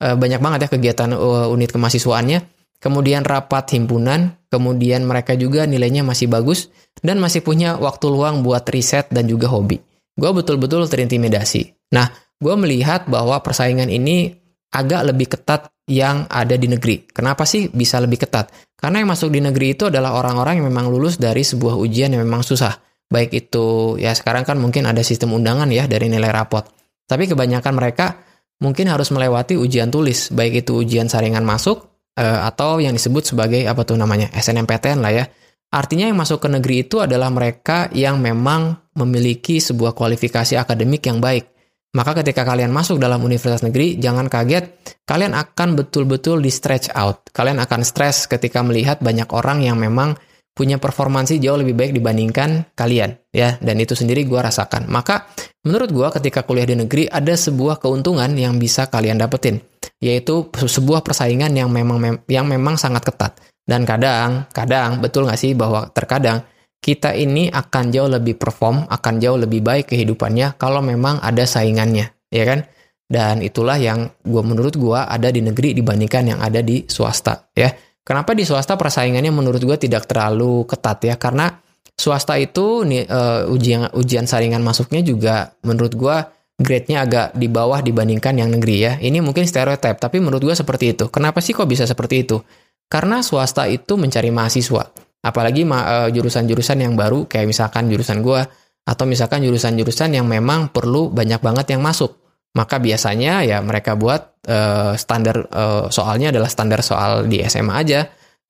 eh, 0.00 0.16
banyak 0.16 0.40
banget 0.40 0.58
ya 0.66 0.68
kegiatan 0.72 1.10
eh, 1.12 1.46
unit 1.52 1.70
kemahasiswaannya, 1.70 2.38
kemudian 2.80 3.22
rapat 3.28 3.76
himpunan, 3.76 4.34
kemudian 4.48 5.04
mereka 5.04 5.36
juga 5.36 5.68
nilainya 5.68 6.00
masih 6.00 6.26
bagus, 6.32 6.72
dan 7.04 7.20
masih 7.20 7.44
punya 7.44 7.76
waktu 7.76 8.08
luang 8.08 8.40
buat 8.40 8.64
riset 8.72 9.12
dan 9.12 9.28
juga 9.28 9.52
hobi. 9.52 9.80
Gue 10.16 10.30
betul-betul 10.32 10.84
terintimidasi. 10.88 11.92
Nah, 11.96 12.08
gue 12.40 12.54
melihat 12.56 13.08
bahwa 13.08 13.40
persaingan 13.40 13.88
ini 13.88 14.32
agak 14.72 15.12
lebih 15.12 15.32
ketat 15.32 15.68
yang 15.90 16.30
ada 16.30 16.54
di 16.54 16.70
negeri. 16.70 17.10
Kenapa 17.10 17.42
sih 17.42 17.66
bisa 17.66 17.98
lebih 17.98 18.22
ketat? 18.22 18.54
Karena 18.78 19.02
yang 19.02 19.10
masuk 19.10 19.34
di 19.34 19.42
negeri 19.42 19.74
itu 19.74 19.90
adalah 19.90 20.14
orang-orang 20.14 20.62
yang 20.62 20.70
memang 20.70 20.88
lulus 20.88 21.18
dari 21.18 21.42
sebuah 21.42 21.74
ujian 21.74 22.14
yang 22.14 22.22
memang 22.22 22.46
susah. 22.46 22.78
Baik 23.10 23.34
itu, 23.34 23.98
ya 23.98 24.14
sekarang 24.14 24.46
kan 24.46 24.56
mungkin 24.62 24.86
ada 24.86 25.02
sistem 25.02 25.34
undangan 25.34 25.66
ya 25.68 25.90
dari 25.90 26.06
nilai 26.06 26.30
rapot. 26.30 26.62
Tapi 27.10 27.26
kebanyakan 27.26 27.74
mereka 27.74 28.22
mungkin 28.62 28.86
harus 28.86 29.10
melewati 29.10 29.58
ujian 29.58 29.90
tulis, 29.90 30.30
baik 30.30 30.62
itu 30.62 30.78
ujian 30.78 31.10
saringan 31.10 31.42
masuk 31.42 31.90
uh, 32.14 32.46
atau 32.46 32.78
yang 32.78 32.94
disebut 32.94 33.34
sebagai 33.34 33.66
apa 33.66 33.82
tuh 33.82 33.98
namanya 33.98 34.30
SNMPTN 34.30 35.02
lah 35.02 35.12
ya. 35.12 35.24
Artinya 35.70 36.06
yang 36.06 36.18
masuk 36.18 36.42
ke 36.42 36.48
negeri 36.50 36.86
itu 36.86 37.02
adalah 37.02 37.30
mereka 37.34 37.90
yang 37.94 38.22
memang 38.22 38.90
memiliki 38.94 39.58
sebuah 39.58 39.94
kualifikasi 39.94 40.54
akademik 40.58 41.02
yang 41.06 41.18
baik. 41.18 41.50
Maka 41.90 42.22
ketika 42.22 42.46
kalian 42.46 42.70
masuk 42.70 43.02
dalam 43.02 43.18
universitas 43.26 43.66
negeri, 43.66 43.98
jangan 43.98 44.30
kaget, 44.30 44.70
kalian 45.02 45.34
akan 45.34 45.74
betul-betul 45.74 46.38
di 46.38 46.46
stretch 46.46 46.94
out. 46.94 47.26
Kalian 47.34 47.58
akan 47.58 47.82
stres 47.82 48.30
ketika 48.30 48.62
melihat 48.62 49.02
banyak 49.02 49.26
orang 49.34 49.66
yang 49.66 49.74
memang 49.74 50.14
punya 50.54 50.78
performansi 50.78 51.42
jauh 51.42 51.58
lebih 51.58 51.74
baik 51.74 51.92
dibandingkan 51.98 52.76
kalian 52.78 53.18
ya. 53.34 53.58
Dan 53.58 53.82
itu 53.82 53.98
sendiri 53.98 54.22
gue 54.22 54.38
rasakan. 54.38 54.86
Maka 54.86 55.34
menurut 55.66 55.90
gue 55.90 56.08
ketika 56.20 56.46
kuliah 56.46 56.68
di 56.68 56.78
negeri 56.78 57.10
ada 57.10 57.34
sebuah 57.34 57.82
keuntungan 57.82 58.30
yang 58.38 58.62
bisa 58.62 58.86
kalian 58.86 59.18
dapetin 59.18 59.58
yaitu 60.00 60.48
sebuah 60.52 61.04
persaingan 61.04 61.52
yang 61.52 61.68
memang 61.68 62.24
yang 62.30 62.46
memang 62.46 62.78
sangat 62.78 63.02
ketat. 63.02 63.34
Dan 63.66 63.82
kadang 63.82 64.46
kadang 64.54 65.02
betul 65.02 65.26
nggak 65.26 65.38
sih 65.38 65.58
bahwa 65.58 65.90
terkadang 65.90 66.42
kita 66.80 67.12
ini 67.12 67.52
akan 67.52 67.92
jauh 67.92 68.08
lebih 68.08 68.40
perform 68.40 68.88
akan 68.88 69.14
jauh 69.20 69.36
lebih 69.36 69.60
baik 69.60 69.92
kehidupannya 69.92 70.56
kalau 70.56 70.80
memang 70.80 71.20
ada 71.20 71.44
saingannya 71.44 72.08
ya 72.32 72.44
kan 72.48 72.64
dan 73.10 73.44
itulah 73.44 73.76
yang 73.76 74.08
gue 74.22 74.42
menurut 74.42 74.74
gue 74.74 74.96
ada 74.96 75.28
di 75.28 75.44
negeri 75.44 75.76
dibandingkan 75.76 76.34
yang 76.36 76.40
ada 76.40 76.64
di 76.64 76.88
swasta 76.88 77.52
ya 77.52 77.68
Kenapa 78.00 78.34
di 78.34 78.42
swasta 78.48 78.74
persaingannya 78.74 79.30
menurut 79.30 79.62
gue 79.62 79.76
tidak 79.76 80.08
terlalu 80.10 80.66
ketat 80.66 80.98
ya? 81.04 81.14
Karena 81.14 81.52
swasta 81.94 82.40
itu 82.40 82.82
uh, 82.82 83.46
ujian 83.46 83.92
ujian 83.94 84.24
saringan 84.26 84.64
masuknya 84.64 85.04
juga 85.04 85.54
menurut 85.62 85.94
gue 85.94 86.16
grade-nya 86.60 87.06
agak 87.06 87.26
di 87.38 87.46
bawah 87.46 87.78
dibandingkan 87.84 88.34
yang 88.34 88.50
negeri 88.50 88.76
ya. 88.82 88.92
Ini 88.98 89.22
mungkin 89.22 89.46
stereotip, 89.46 90.00
tapi 90.02 90.18
menurut 90.18 90.42
gue 90.42 90.56
seperti 90.58 90.96
itu. 90.96 91.06
Kenapa 91.06 91.38
sih 91.38 91.54
kok 91.54 91.68
bisa 91.68 91.86
seperti 91.86 92.26
itu? 92.26 92.42
Karena 92.90 93.22
swasta 93.22 93.70
itu 93.70 93.94
mencari 93.94 94.34
mahasiswa. 94.34 94.90
Apalagi 95.20 95.68
uh, 95.68 96.08
jurusan-jurusan 96.08 96.80
yang 96.80 96.96
baru, 96.96 97.28
kayak 97.28 97.46
misalkan 97.48 97.92
jurusan 97.92 98.24
gue, 98.24 98.40
atau 98.88 99.04
misalkan 99.04 99.44
jurusan-jurusan 99.44 100.16
yang 100.16 100.24
memang 100.24 100.72
perlu 100.72 101.12
banyak 101.12 101.40
banget 101.44 101.76
yang 101.76 101.84
masuk 101.84 102.20
maka 102.50 102.82
biasanya 102.82 103.46
ya 103.46 103.62
mereka 103.62 103.94
buat 103.94 104.42
uh, 104.50 104.98
standar 104.98 105.46
uh, 105.54 105.86
soalnya 105.86 106.34
adalah 106.34 106.50
standar 106.50 106.82
soal 106.82 107.30
di 107.30 107.42
SMA 107.46 107.74
aja. 107.74 108.00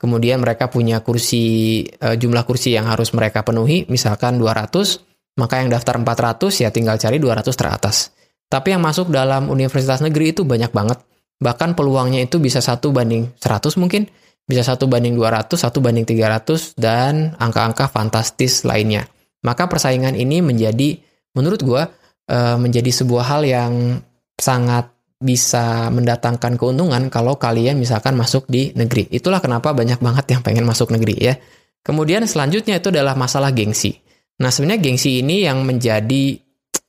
Kemudian 0.01 0.41
mereka 0.41 0.73
punya 0.73 1.05
kursi 1.05 1.85
uh, 2.01 2.17
jumlah 2.17 2.49
kursi 2.49 2.73
yang 2.73 2.89
harus 2.89 3.13
mereka 3.13 3.45
penuhi 3.45 3.85
misalkan 3.93 4.41
200, 4.41 5.37
maka 5.37 5.61
yang 5.61 5.69
daftar 5.69 6.01
400 6.01 6.65
ya 6.65 6.73
tinggal 6.73 6.97
cari 6.97 7.21
200 7.21 7.45
teratas. 7.53 8.17
Tapi 8.49 8.73
yang 8.73 8.81
masuk 8.81 9.13
dalam 9.13 9.53
universitas 9.53 10.01
negeri 10.01 10.33
itu 10.33 10.49
banyak 10.49 10.73
banget. 10.73 11.05
Bahkan 11.41 11.77
peluangnya 11.77 12.25
itu 12.25 12.41
bisa 12.41 12.65
satu 12.65 12.97
banding 12.97 13.37
100 13.37 13.77
mungkin, 13.77 14.09
bisa 14.51 14.67
satu 14.67 14.91
banding 14.91 15.15
200, 15.15 15.47
satu 15.55 15.79
banding 15.79 16.03
300 16.03 16.75
dan 16.75 17.39
angka-angka 17.39 17.87
fantastis 17.87 18.67
lainnya. 18.67 19.07
Maka 19.47 19.71
persaingan 19.71 20.19
ini 20.19 20.43
menjadi 20.43 20.99
menurut 21.39 21.63
gua 21.63 21.87
uh, 22.27 22.59
menjadi 22.59 22.91
sebuah 22.91 23.25
hal 23.31 23.43
yang 23.47 24.03
sangat 24.35 24.91
bisa 25.21 25.93
mendatangkan 25.93 26.57
keuntungan 26.57 27.13
kalau 27.13 27.37
kalian 27.39 27.79
misalkan 27.79 28.19
masuk 28.19 28.49
di 28.51 28.75
negeri. 28.75 29.07
Itulah 29.13 29.39
kenapa 29.39 29.71
banyak 29.71 30.03
banget 30.03 30.35
yang 30.35 30.43
pengen 30.43 30.67
masuk 30.67 30.91
negeri 30.91 31.15
ya. 31.15 31.35
Kemudian 31.81 32.27
selanjutnya 32.27 32.83
itu 32.83 32.91
adalah 32.91 33.15
masalah 33.15 33.55
gengsi. 33.55 33.95
Nah 34.41 34.51
sebenarnya 34.51 34.81
gengsi 34.83 35.21
ini 35.23 35.47
yang 35.47 35.63
menjadi 35.63 36.41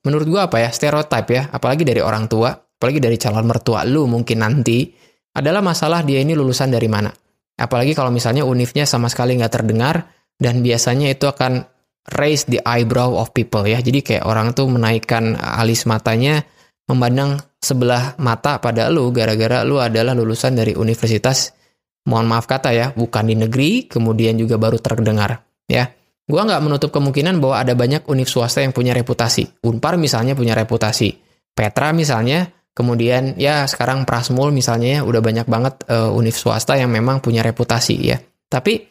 menurut 0.08 0.25
gua 0.25 0.41
apa 0.50 0.63
ya 0.63 0.70
stereotip 0.74 1.27
ya, 1.30 1.51
apalagi 1.53 1.86
dari 1.86 2.01
orang 2.01 2.25
tua, 2.25 2.51
apalagi 2.51 2.98
dari 2.98 3.22
calon 3.22 3.46
mertua 3.46 3.86
lu 3.86 4.08
mungkin 4.10 4.41
nanti 4.41 4.89
adalah 5.32 5.63
masalah 5.63 6.03
dia 6.03 6.20
ini 6.20 6.36
lulusan 6.36 6.72
dari 6.72 6.89
mana. 6.91 7.12
Apalagi 7.58 7.96
kalau 7.98 8.13
misalnya 8.13 8.48
unifnya 8.48 8.88
sama 8.88 9.10
sekali 9.12 9.38
nggak 9.39 9.53
terdengar 9.53 10.12
dan 10.38 10.63
biasanya 10.63 11.12
itu 11.12 11.27
akan 11.29 11.65
raise 12.17 12.48
the 12.50 12.62
eyebrow 12.65 13.17
of 13.17 13.34
people 13.36 13.65
ya. 13.65 13.81
Jadi 13.81 14.01
kayak 14.01 14.24
orang 14.25 14.53
tuh 14.53 14.70
menaikkan 14.70 15.38
alis 15.38 15.86
matanya 15.86 16.41
memandang 16.89 17.39
sebelah 17.62 18.17
mata 18.17 18.58
pada 18.58 18.89
lu 18.89 19.13
gara-gara 19.13 19.62
lu 19.62 19.77
adalah 19.77 20.17
lulusan 20.17 20.58
dari 20.58 20.74
universitas 20.74 21.53
mohon 22.08 22.25
maaf 22.25 22.50
kata 22.50 22.74
ya, 22.74 22.88
bukan 22.96 23.29
di 23.29 23.36
negeri, 23.38 23.86
kemudian 23.86 24.38
juga 24.39 24.58
baru 24.58 24.81
terdengar 24.81 25.46
ya. 25.70 25.89
Gua 26.25 26.48
nggak 26.48 26.62
menutup 26.63 26.89
kemungkinan 26.96 27.43
bahwa 27.43 27.60
ada 27.60 27.74
banyak 27.75 28.08
univ 28.08 28.29
swasta 28.29 28.63
yang 28.63 28.72
punya 28.72 28.96
reputasi. 28.96 29.62
Unpar 29.67 30.00
misalnya 30.00 30.31
punya 30.31 30.55
reputasi. 30.55 31.20
Petra 31.51 31.91
misalnya, 31.91 32.48
kemudian 32.72 33.36
ya 33.36 33.68
sekarang 33.68 34.08
Prasmul 34.08 34.56
misalnya 34.56 35.00
ya 35.00 35.01
udah 35.04 35.22
banyak 35.22 35.48
banget 35.48 35.86
uh, 35.92 36.12
univ 36.12 36.36
swasta 36.36 36.80
yang 36.80 36.92
memang 36.92 37.20
punya 37.20 37.44
reputasi 37.44 37.96
ya. 38.00 38.18
Tapi 38.51 38.84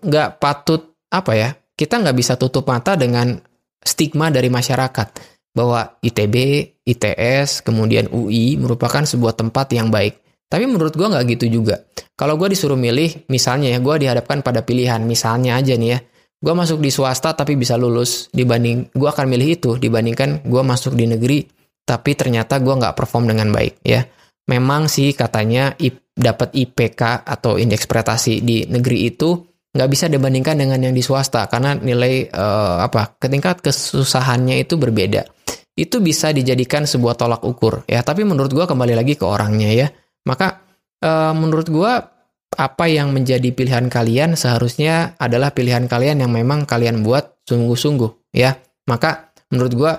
nggak 0.00 0.30
um, 0.32 0.38
patut 0.40 0.96
apa 1.12 1.32
ya 1.36 1.52
kita 1.76 2.00
nggak 2.00 2.16
bisa 2.16 2.40
tutup 2.40 2.64
mata 2.72 2.96
dengan 2.96 3.36
stigma 3.84 4.32
dari 4.32 4.48
masyarakat 4.48 5.36
bahwa 5.56 6.00
ITB, 6.04 6.36
ITS, 6.84 7.64
kemudian 7.64 8.12
UI 8.12 8.60
merupakan 8.60 9.04
sebuah 9.04 9.36
tempat 9.36 9.72
yang 9.72 9.88
baik. 9.88 10.20
Tapi 10.48 10.64
menurut 10.68 10.92
gue 10.92 11.06
nggak 11.08 11.24
gitu 11.36 11.60
juga. 11.60 11.80
Kalau 12.16 12.36
gue 12.36 12.52
disuruh 12.52 12.76
milih, 12.76 13.28
misalnya 13.32 13.72
ya, 13.72 13.78
gue 13.80 13.94
dihadapkan 14.04 14.44
pada 14.44 14.64
pilihan, 14.64 15.00
misalnya 15.04 15.56
aja 15.56 15.76
nih 15.76 15.96
ya, 15.96 15.98
gue 16.36 16.54
masuk 16.56 16.80
di 16.80 16.92
swasta 16.92 17.32
tapi 17.32 17.56
bisa 17.56 17.76
lulus, 17.80 18.28
dibanding 18.32 18.92
gue 18.92 19.08
akan 19.08 19.26
milih 19.32 19.48
itu 19.56 19.70
dibandingkan 19.80 20.44
gue 20.44 20.62
masuk 20.64 20.92
di 20.92 21.08
negeri 21.08 21.38
tapi 21.86 22.18
ternyata 22.18 22.58
gue 22.58 22.74
nggak 22.74 22.98
perform 22.98 23.30
dengan 23.30 23.54
baik 23.54 23.80
ya. 23.86 24.02
Memang 24.50 24.90
sih 24.90 25.14
katanya 25.14 25.74
dapat 26.16 26.54
IPK 26.54 27.22
atau 27.22 27.56
indeks 27.56 27.86
prestasi 27.86 28.42
di 28.42 28.66
negeri 28.66 29.06
itu 29.10 29.38
nggak 29.76 29.90
bisa 29.92 30.08
dibandingkan 30.08 30.56
dengan 30.56 30.80
yang 30.80 30.94
di 30.96 31.04
swasta 31.04 31.44
karena 31.52 31.76
nilai 31.76 32.32
uh, 32.32 32.80
apa 32.80 33.20
ketingkat 33.20 33.62
kesusahannya 33.62 34.64
itu 34.64 34.74
berbeda. 34.80 35.28
Itu 35.76 36.00
bisa 36.00 36.32
dijadikan 36.32 36.88
sebuah 36.88 37.14
tolak 37.20 37.44
ukur 37.44 37.84
ya. 37.84 38.00
Tapi 38.00 38.24
menurut 38.24 38.50
gue 38.50 38.64
kembali 38.64 38.96
lagi 38.96 39.14
ke 39.14 39.28
orangnya 39.28 39.70
ya. 39.70 39.88
Maka 40.26 40.64
uh, 41.04 41.36
menurut 41.36 41.68
gue 41.68 41.92
apa 42.56 42.84
yang 42.88 43.12
menjadi 43.12 43.52
pilihan 43.52 43.92
kalian 43.92 44.32
seharusnya 44.38 45.18
adalah 45.20 45.52
pilihan 45.52 45.84
kalian 45.84 46.24
yang 46.24 46.32
memang 46.32 46.64
kalian 46.64 47.04
buat 47.04 47.44
sungguh-sungguh 47.44 48.32
ya. 48.32 48.56
Maka 48.88 49.36
menurut 49.52 49.72
gue 49.76 49.92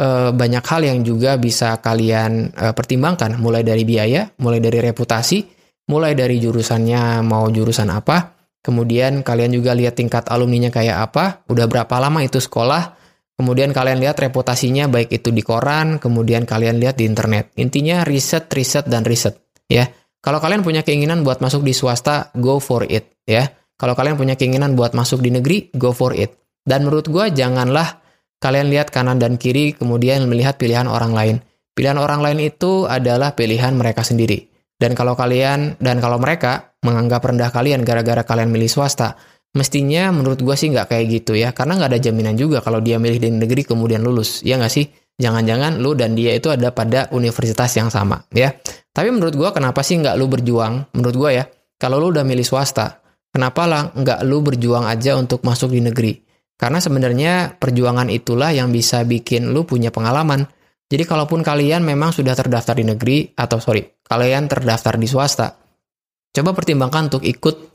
uh, 0.00 0.32
banyak 0.32 0.64
hal 0.64 0.80
yang 0.80 1.04
juga 1.04 1.36
bisa 1.36 1.76
kalian 1.84 2.56
uh, 2.56 2.72
pertimbangkan 2.72 3.36
mulai 3.36 3.60
dari 3.60 3.84
biaya 3.84 4.32
mulai 4.40 4.64
dari 4.64 4.80
reputasi 4.80 5.44
mulai 5.92 6.16
dari 6.16 6.40
jurusannya 6.40 7.20
mau 7.20 7.44
jurusan 7.52 7.92
apa 7.92 8.40
Kemudian 8.60 9.24
kalian 9.24 9.56
juga 9.56 9.72
lihat 9.72 9.96
tingkat 9.96 10.28
alumninya 10.28 10.68
kayak 10.68 11.08
apa, 11.08 11.24
udah 11.48 11.64
berapa 11.64 11.96
lama 11.96 12.20
itu 12.20 12.36
sekolah, 12.36 12.92
kemudian 13.40 13.72
kalian 13.72 14.04
lihat 14.04 14.20
reputasinya 14.20 14.84
baik 14.84 15.16
itu 15.16 15.32
di 15.32 15.40
koran, 15.40 15.96
kemudian 15.96 16.44
kalian 16.44 16.76
lihat 16.76 17.00
di 17.00 17.08
internet. 17.08 17.56
Intinya 17.56 18.04
riset, 18.04 18.52
riset, 18.52 18.84
dan 18.84 19.08
riset. 19.08 19.40
Ya, 19.64 19.88
kalau 20.20 20.44
kalian 20.44 20.60
punya 20.60 20.84
keinginan 20.84 21.24
buat 21.24 21.40
masuk 21.40 21.64
di 21.64 21.72
swasta, 21.72 22.28
go 22.36 22.60
for 22.60 22.84
it. 22.84 23.16
Ya, 23.24 23.48
kalau 23.80 23.96
kalian 23.96 24.20
punya 24.20 24.36
keinginan 24.36 24.76
buat 24.76 24.92
masuk 24.92 25.24
di 25.24 25.32
negeri, 25.32 25.72
go 25.72 25.96
for 25.96 26.12
it. 26.12 26.36
Dan 26.60 26.84
menurut 26.84 27.08
gue 27.08 27.32
janganlah 27.32 27.99
kalian 28.40 28.72
lihat 28.72 28.88
kanan 28.88 29.20
dan 29.20 29.36
kiri 29.36 29.76
kemudian 29.76 30.24
melihat 30.26 30.56
pilihan 30.56 30.88
orang 30.88 31.12
lain. 31.12 31.36
Pilihan 31.76 32.00
orang 32.00 32.24
lain 32.24 32.40
itu 32.40 32.88
adalah 32.88 33.36
pilihan 33.36 33.76
mereka 33.76 34.02
sendiri. 34.02 34.50
Dan 34.80 34.96
kalau 34.96 35.12
kalian 35.12 35.76
dan 35.76 36.00
kalau 36.00 36.16
mereka 36.16 36.72
menganggap 36.80 37.20
rendah 37.20 37.52
kalian 37.52 37.84
gara-gara 37.84 38.24
kalian 38.24 38.48
milih 38.48 38.68
swasta. 38.72 39.16
Mestinya 39.50 40.14
menurut 40.14 40.40
gue 40.40 40.54
sih 40.54 40.70
nggak 40.70 40.88
kayak 40.94 41.04
gitu 41.10 41.34
ya, 41.34 41.50
karena 41.50 41.74
nggak 41.74 41.90
ada 41.90 42.00
jaminan 42.00 42.38
juga 42.38 42.62
kalau 42.62 42.78
dia 42.78 43.02
milih 43.02 43.18
di 43.18 43.28
negeri 43.34 43.66
kemudian 43.66 43.98
lulus, 43.98 44.46
ya 44.46 44.54
nggak 44.54 44.72
sih? 44.72 44.86
Jangan-jangan 45.20 45.82
lu 45.82 45.92
dan 45.98 46.14
dia 46.14 46.32
itu 46.38 46.48
ada 46.54 46.70
pada 46.70 47.10
universitas 47.10 47.68
yang 47.74 47.90
sama, 47.90 48.22
ya. 48.30 48.54
Tapi 48.94 49.10
menurut 49.10 49.34
gue 49.34 49.50
kenapa 49.50 49.82
sih 49.82 49.98
nggak 49.98 50.14
lu 50.14 50.30
berjuang? 50.30 50.94
Menurut 50.94 51.16
gue 51.18 51.30
ya, 51.42 51.44
kalau 51.82 51.98
lu 51.98 52.14
udah 52.14 52.22
milih 52.22 52.46
swasta, 52.46 53.02
kenapa 53.34 53.66
lah 53.66 53.82
nggak 53.90 54.22
lu 54.22 54.38
berjuang 54.38 54.86
aja 54.86 55.18
untuk 55.18 55.42
masuk 55.42 55.74
di 55.74 55.82
negeri? 55.82 56.29
Karena 56.60 56.76
sebenarnya 56.76 57.56
perjuangan 57.56 58.12
itulah 58.12 58.52
yang 58.52 58.68
bisa 58.68 59.00
bikin 59.08 59.56
lu 59.56 59.64
punya 59.64 59.88
pengalaman. 59.88 60.44
Jadi 60.92 61.08
kalaupun 61.08 61.40
kalian 61.40 61.80
memang 61.80 62.12
sudah 62.12 62.36
terdaftar 62.36 62.76
di 62.76 62.84
negeri, 62.84 63.32
atau 63.32 63.56
sorry, 63.56 63.80
kalian 64.04 64.44
terdaftar 64.44 65.00
di 65.00 65.08
swasta, 65.08 65.48
Coba 66.30 66.54
pertimbangkan 66.54 67.10
untuk 67.10 67.26
ikut 67.26 67.74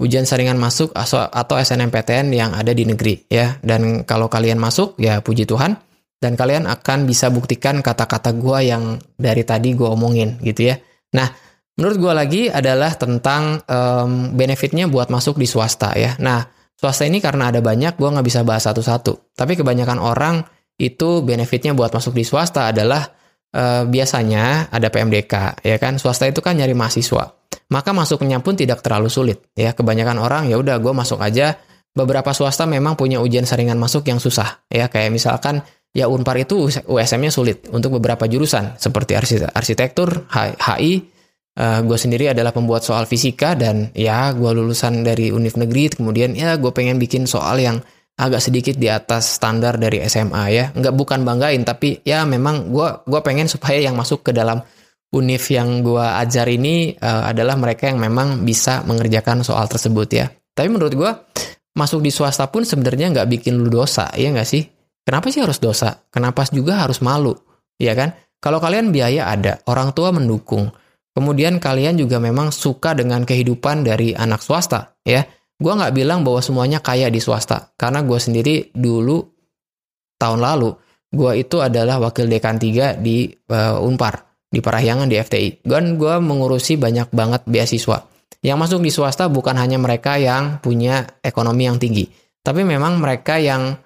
ujian 0.00 0.24
saringan 0.24 0.56
masuk 0.56 0.96
atau 0.96 1.56
SNMPTN 1.60 2.32
yang 2.32 2.56
ada 2.56 2.72
di 2.72 2.88
negeri 2.88 3.28
ya. 3.28 3.60
Dan 3.60 4.08
kalau 4.08 4.32
kalian 4.32 4.56
masuk 4.56 4.96
ya 4.96 5.20
puji 5.20 5.44
Tuhan 5.44 5.76
dan 6.20 6.32
kalian 6.32 6.64
akan 6.64 7.04
bisa 7.04 7.28
buktikan 7.28 7.84
kata-kata 7.84 8.32
gua 8.32 8.64
yang 8.64 8.96
dari 9.20 9.44
tadi 9.44 9.76
gua 9.76 9.92
omongin 9.92 10.40
gitu 10.40 10.72
ya. 10.72 10.80
Nah, 11.12 11.28
menurut 11.76 11.96
gua 12.00 12.12
lagi 12.16 12.48
adalah 12.48 12.96
tentang 12.96 13.60
um, 13.68 14.32
benefitnya 14.32 14.88
buat 14.88 15.12
masuk 15.12 15.36
di 15.36 15.44
swasta 15.44 15.92
ya. 15.92 16.16
Nah, 16.24 16.40
swasta 16.80 17.04
ini 17.04 17.20
karena 17.20 17.52
ada 17.52 17.60
banyak 17.60 18.00
gua 18.00 18.16
nggak 18.16 18.24
bisa 18.24 18.40
bahas 18.40 18.64
satu-satu. 18.64 19.36
Tapi 19.36 19.60
kebanyakan 19.60 20.00
orang 20.00 20.40
itu 20.80 21.20
benefitnya 21.20 21.76
buat 21.76 21.92
masuk 21.92 22.16
di 22.16 22.24
swasta 22.24 22.72
adalah 22.72 23.04
uh, 23.52 23.84
biasanya 23.84 24.72
ada 24.72 24.88
PMDK 24.88 25.60
ya 25.60 25.76
kan. 25.76 26.00
Swasta 26.00 26.24
itu 26.24 26.40
kan 26.40 26.56
nyari 26.56 26.72
mahasiswa 26.72 27.36
maka 27.70 27.94
masuknya 27.94 28.42
pun 28.42 28.58
tidak 28.58 28.82
terlalu 28.82 29.06
sulit 29.06 29.38
ya 29.54 29.72
kebanyakan 29.72 30.18
orang 30.18 30.50
ya 30.50 30.58
udah 30.58 30.82
gue 30.82 30.90
masuk 30.90 31.22
aja 31.22 31.54
beberapa 31.94 32.34
swasta 32.34 32.66
memang 32.66 32.98
punya 32.98 33.22
ujian 33.22 33.46
saringan 33.46 33.78
masuk 33.78 34.06
yang 34.10 34.18
susah 34.18 34.66
ya 34.66 34.90
kayak 34.90 35.14
misalkan 35.14 35.62
ya 35.94 36.10
Unpar 36.10 36.38
itu 36.38 36.66
USM-nya 36.66 37.30
sulit 37.30 37.66
untuk 37.70 37.98
beberapa 37.98 38.26
jurusan 38.30 38.78
seperti 38.78 39.18
arsitektur, 39.50 40.30
HI, 40.30 41.02
Uh, 41.60 41.84
gue 41.84 41.98
sendiri 42.00 42.32
adalah 42.32 42.56
pembuat 42.56 42.80
soal 42.80 43.04
fisika 43.04 43.52
dan 43.52 43.92
ya 43.92 44.32
gue 44.32 44.48
lulusan 44.48 45.04
dari 45.04 45.28
univ 45.28 45.60
negeri 45.60 45.92
kemudian 45.92 46.32
ya 46.32 46.56
gue 46.56 46.72
pengen 46.72 46.96
bikin 46.96 47.28
soal 47.28 47.60
yang 47.60 47.84
agak 48.20 48.40
sedikit 48.44 48.76
di 48.76 48.88
atas 48.88 49.40
standar 49.40 49.80
dari 49.80 50.04
SMA 50.04 50.44
ya. 50.52 50.64
Nggak 50.76 50.94
bukan 50.96 51.20
banggain 51.24 51.64
tapi 51.64 52.04
ya 52.04 52.28
memang 52.28 52.68
gue 52.68 52.88
gua 53.08 53.20
pengen 53.24 53.48
supaya 53.54 53.80
yang 53.80 53.96
masuk 53.96 54.24
ke 54.28 54.32
dalam 54.36 54.60
univ 55.10 55.42
yang 55.50 55.82
gue 55.82 56.06
ajar 56.22 56.46
ini 56.46 56.94
uh, 56.96 57.26
adalah 57.28 57.58
mereka 57.58 57.90
yang 57.90 57.98
memang 57.98 58.46
bisa 58.46 58.84
mengerjakan 58.86 59.42
soal 59.42 59.66
tersebut 59.66 60.08
ya. 60.12 60.26
Tapi 60.54 60.68
menurut 60.70 60.94
gue 60.94 61.10
masuk 61.74 62.04
di 62.04 62.12
swasta 62.12 62.46
pun 62.52 62.62
sebenarnya 62.62 63.10
nggak 63.10 63.28
bikin 63.40 63.58
lu 63.58 63.72
dosa 63.72 64.12
ya 64.14 64.30
nggak 64.30 64.46
sih? 64.46 64.62
Kenapa 65.02 65.32
sih 65.32 65.42
harus 65.42 65.58
dosa? 65.58 66.06
Kenapa 66.12 66.46
juga 66.52 66.84
harus 66.84 67.02
malu? 67.02 67.34
Ya 67.80 67.96
kan? 67.96 68.14
Kalau 68.38 68.62
kalian 68.62 68.94
biaya 68.94 69.26
ada 69.28 69.58
orang 69.66 69.90
tua 69.90 70.14
mendukung 70.14 70.70
Kemudian 71.20 71.60
kalian 71.60 72.00
juga 72.00 72.16
memang 72.16 72.48
suka 72.48 72.96
dengan 72.96 73.28
kehidupan 73.28 73.84
dari 73.84 74.16
anak 74.16 74.40
swasta, 74.40 74.96
ya. 75.04 75.20
Gue 75.60 75.76
nggak 75.76 75.92
bilang 75.92 76.24
bahwa 76.24 76.40
semuanya 76.40 76.80
kaya 76.80 77.12
di 77.12 77.20
swasta, 77.20 77.76
karena 77.76 78.00
gue 78.00 78.16
sendiri 78.16 78.72
dulu 78.72 79.20
tahun 80.16 80.40
lalu 80.40 80.72
gue 81.12 81.44
itu 81.44 81.60
adalah 81.60 82.00
wakil 82.00 82.24
dekan 82.24 82.56
3 82.56 83.04
di 83.04 83.28
uh, 83.52 83.84
Unpar 83.84 84.48
di 84.48 84.64
Parahyangan 84.64 85.12
di 85.12 85.20
FTI. 85.20 85.60
Dan 85.60 86.00
gue 86.00 86.16
mengurusi 86.24 86.80
banyak 86.80 87.12
banget 87.12 87.44
beasiswa. 87.44 88.00
Yang 88.40 88.56
masuk 88.56 88.80
di 88.80 88.88
swasta 88.88 89.28
bukan 89.28 89.60
hanya 89.60 89.76
mereka 89.76 90.16
yang 90.16 90.64
punya 90.64 91.04
ekonomi 91.20 91.68
yang 91.68 91.76
tinggi, 91.76 92.08
tapi 92.40 92.64
memang 92.64 92.96
mereka 92.96 93.36
yang 93.36 93.76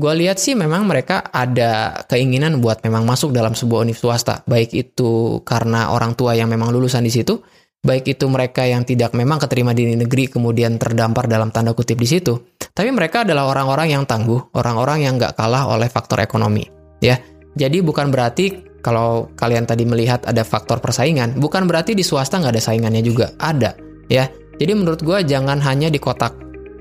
gue 0.00 0.12
lihat 0.24 0.40
sih 0.40 0.56
memang 0.56 0.88
mereka 0.88 1.28
ada 1.28 2.00
keinginan 2.08 2.64
buat 2.64 2.80
memang 2.80 3.04
masuk 3.04 3.36
dalam 3.36 3.52
sebuah 3.52 3.84
univ 3.84 4.00
swasta, 4.00 4.40
baik 4.48 4.72
itu 4.72 5.44
karena 5.44 5.92
orang 5.92 6.16
tua 6.16 6.32
yang 6.32 6.48
memang 6.48 6.72
lulusan 6.72 7.04
di 7.04 7.12
situ, 7.12 7.44
baik 7.84 8.16
itu 8.16 8.24
mereka 8.32 8.64
yang 8.64 8.88
tidak 8.88 9.12
memang 9.12 9.36
keterima 9.36 9.76
di 9.76 9.92
negeri 9.92 10.32
kemudian 10.32 10.80
terdampar 10.80 11.28
dalam 11.28 11.52
tanda 11.52 11.76
kutip 11.76 12.00
di 12.00 12.08
situ. 12.08 12.56
Tapi 12.72 12.88
mereka 12.88 13.28
adalah 13.28 13.52
orang-orang 13.52 13.92
yang 13.92 14.08
tangguh, 14.08 14.56
orang-orang 14.56 15.04
yang 15.04 15.20
nggak 15.20 15.36
kalah 15.36 15.68
oleh 15.68 15.92
faktor 15.92 16.24
ekonomi. 16.24 16.64
Ya, 17.04 17.20
jadi 17.52 17.84
bukan 17.84 18.08
berarti 18.08 18.72
kalau 18.80 19.28
kalian 19.36 19.68
tadi 19.68 19.84
melihat 19.84 20.24
ada 20.24 20.40
faktor 20.48 20.80
persaingan, 20.80 21.36
bukan 21.36 21.68
berarti 21.68 21.92
di 21.92 22.00
swasta 22.00 22.40
nggak 22.40 22.56
ada 22.56 22.62
saingannya 22.64 23.04
juga, 23.04 23.36
ada. 23.36 23.76
Ya, 24.08 24.32
jadi 24.56 24.72
menurut 24.72 25.04
gue 25.04 25.28
jangan 25.28 25.60
hanya 25.60 25.92
di 25.92 26.00
kotak 26.00 26.32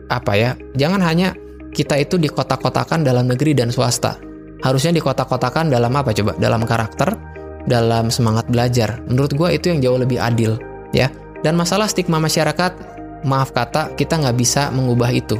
apa 0.07 0.33
ya, 0.39 0.51
jangan 0.79 1.03
hanya 1.03 1.35
kita 1.73 1.95
itu 2.01 2.17
dikotak-kotakan 2.17 3.05
dalam 3.05 3.29
negeri 3.29 3.53
dan 3.53 3.69
swasta. 3.69 4.17
Harusnya 4.59 4.91
dikotak-kotakan 4.91 5.71
dalam 5.71 5.93
apa 5.95 6.11
coba? 6.11 6.35
Dalam 6.35 6.67
karakter, 6.67 7.15
dalam 7.63 8.11
semangat 8.11 8.49
belajar. 8.51 8.99
Menurut 9.07 9.31
gue 9.31 9.49
itu 9.55 9.71
yang 9.71 9.79
jauh 9.79 9.99
lebih 10.01 10.19
adil, 10.19 10.59
ya. 10.91 11.07
Dan 11.39 11.55
masalah 11.55 11.87
stigma 11.87 12.19
masyarakat, 12.19 12.75
maaf 13.23 13.55
kata, 13.55 13.95
kita 13.95 14.19
nggak 14.19 14.35
bisa 14.35 14.67
mengubah 14.75 15.07
itu. 15.15 15.39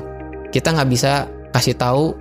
Kita 0.50 0.72
nggak 0.72 0.90
bisa 0.90 1.28
kasih 1.52 1.76
tahu 1.76 2.16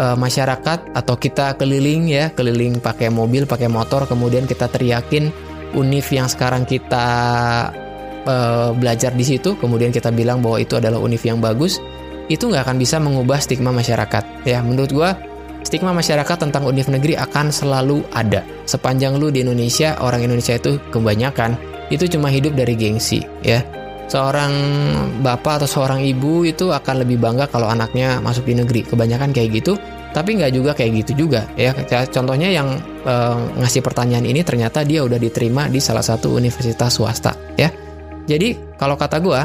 uh, 0.00 0.16
masyarakat 0.16 0.96
atau 0.96 1.14
kita 1.20 1.58
keliling 1.60 2.08
ya, 2.08 2.32
keliling 2.32 2.80
pakai 2.80 3.12
mobil, 3.12 3.44
pakai 3.44 3.68
motor, 3.68 4.08
kemudian 4.08 4.48
kita 4.48 4.70
teriakin 4.72 5.28
univ 5.76 6.08
yang 6.08 6.32
sekarang 6.32 6.64
kita 6.64 7.06
uh, 8.24 8.72
belajar 8.72 9.12
di 9.12 9.24
situ, 9.26 9.52
kemudian 9.60 9.92
kita 9.92 10.08
bilang 10.08 10.40
bahwa 10.40 10.56
itu 10.56 10.80
adalah 10.80 10.96
univ 10.96 11.20
yang 11.20 11.44
bagus 11.44 11.76
itu 12.28 12.44
nggak 12.48 12.68
akan 12.68 12.76
bisa 12.76 12.96
mengubah 13.00 13.40
stigma 13.40 13.72
masyarakat. 13.72 14.44
Ya, 14.44 14.60
menurut 14.60 14.92
gue 14.92 15.10
stigma 15.64 15.92
masyarakat 15.92 16.36
tentang 16.48 16.64
univ 16.64 16.88
negeri 16.88 17.18
akan 17.18 17.52
selalu 17.52 18.04
ada. 18.14 18.44
Sepanjang 18.64 19.16
lu 19.16 19.28
di 19.32 19.44
Indonesia, 19.44 19.96
orang 20.00 20.24
Indonesia 20.24 20.56
itu 20.56 20.80
kebanyakan 20.92 21.56
itu 21.88 22.04
cuma 22.08 22.28
hidup 22.28 22.52
dari 22.52 22.76
gengsi, 22.76 23.24
ya. 23.40 23.64
Seorang 24.08 24.52
bapak 25.20 25.60
atau 25.60 25.68
seorang 25.68 26.00
ibu 26.00 26.44
itu 26.44 26.72
akan 26.72 27.04
lebih 27.04 27.20
bangga 27.20 27.44
kalau 27.48 27.68
anaknya 27.68 28.20
masuk 28.24 28.48
di 28.48 28.56
negeri. 28.56 28.80
Kebanyakan 28.84 29.36
kayak 29.36 29.60
gitu, 29.60 29.76
tapi 30.16 30.40
nggak 30.40 30.52
juga 30.52 30.72
kayak 30.72 31.04
gitu 31.04 31.28
juga, 31.28 31.44
ya. 31.56 31.76
Contohnya 32.08 32.48
yang 32.48 32.80
e, 33.04 33.14
ngasih 33.60 33.84
pertanyaan 33.84 34.24
ini 34.24 34.40
ternyata 34.40 34.80
dia 34.84 35.04
udah 35.04 35.20
diterima 35.20 35.68
di 35.68 35.76
salah 35.80 36.00
satu 36.04 36.32
universitas 36.40 36.96
swasta, 36.96 37.36
ya. 37.60 37.68
Jadi 38.24 38.76
kalau 38.80 38.96
kata 38.96 39.20
gue, 39.20 39.40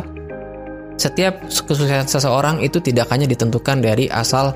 setiap 0.98 1.42
kesuksesan 1.50 2.06
seseorang 2.06 2.62
itu 2.62 2.78
tidak 2.78 3.10
hanya 3.10 3.26
ditentukan 3.26 3.82
dari 3.82 4.10
asal 4.10 4.54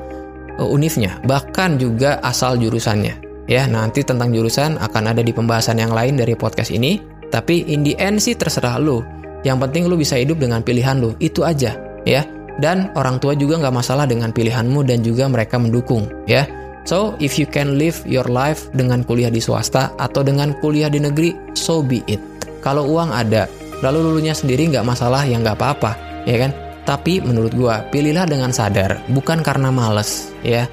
uh, 0.57 0.67
univnya, 0.67 1.17
bahkan 1.25 1.77
juga 1.77 2.21
asal 2.21 2.57
jurusannya. 2.59 3.25
Ya, 3.47 3.63
nanti 3.63 4.03
tentang 4.03 4.35
jurusan 4.35 4.75
akan 4.75 5.15
ada 5.15 5.23
di 5.23 5.31
pembahasan 5.31 5.79
yang 5.79 5.95
lain 5.95 6.19
dari 6.19 6.35
podcast 6.35 6.67
ini. 6.67 6.99
Tapi 7.31 7.63
in 7.71 7.83
the 7.83 7.95
end 7.95 8.19
sih 8.19 8.35
terserah 8.35 8.75
lu. 8.79 8.99
Yang 9.47 9.67
penting 9.67 9.83
lu 9.87 9.95
bisa 9.95 10.19
hidup 10.19 10.39
dengan 10.39 10.59
pilihan 10.59 10.99
lu. 10.99 11.15
Itu 11.23 11.47
aja, 11.47 11.79
ya. 12.03 12.21
Dan 12.59 12.91
orang 12.99 13.23
tua 13.23 13.37
juga 13.37 13.55
nggak 13.61 13.75
masalah 13.75 14.03
dengan 14.03 14.35
pilihanmu 14.35 14.83
dan 14.83 14.99
juga 14.99 15.31
mereka 15.31 15.55
mendukung, 15.55 16.11
ya. 16.27 16.43
So, 16.87 17.19
if 17.19 17.35
you 17.35 17.47
can 17.47 17.75
live 17.75 17.99
your 18.07 18.27
life 18.31 18.71
dengan 18.71 19.03
kuliah 19.03 19.31
di 19.31 19.43
swasta 19.43 19.91
atau 19.99 20.23
dengan 20.23 20.55
kuliah 20.59 20.87
di 20.87 21.03
negeri, 21.03 21.35
so 21.55 21.83
be 21.83 22.03
it. 22.07 22.19
Kalau 22.63 22.87
uang 22.87 23.11
ada, 23.11 23.47
lalu 23.83 24.11
lulunya 24.11 24.35
sendiri 24.35 24.71
nggak 24.71 24.87
masalah, 24.87 25.27
ya 25.27 25.35
nggak 25.39 25.59
apa-apa 25.59 26.07
ya 26.27 26.37
kan? 26.43 26.51
Tapi 26.83 27.23
menurut 27.23 27.55
gua, 27.55 27.83
pilihlah 27.87 28.27
dengan 28.27 28.51
sadar, 28.51 28.99
bukan 29.11 29.39
karena 29.43 29.71
males, 29.71 30.31
ya. 30.43 30.67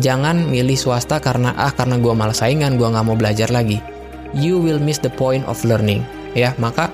Jangan 0.00 0.48
milih 0.48 0.76
swasta 0.76 1.20
karena 1.20 1.52
ah 1.56 1.72
karena 1.72 2.00
gua 2.00 2.16
malas 2.16 2.40
saingan, 2.40 2.80
gua 2.80 2.92
nggak 2.92 3.06
mau 3.08 3.16
belajar 3.16 3.48
lagi. 3.52 3.80
You 4.32 4.60
will 4.60 4.80
miss 4.80 5.00
the 5.00 5.12
point 5.12 5.44
of 5.44 5.60
learning, 5.64 6.04
ya. 6.32 6.56
Maka 6.56 6.88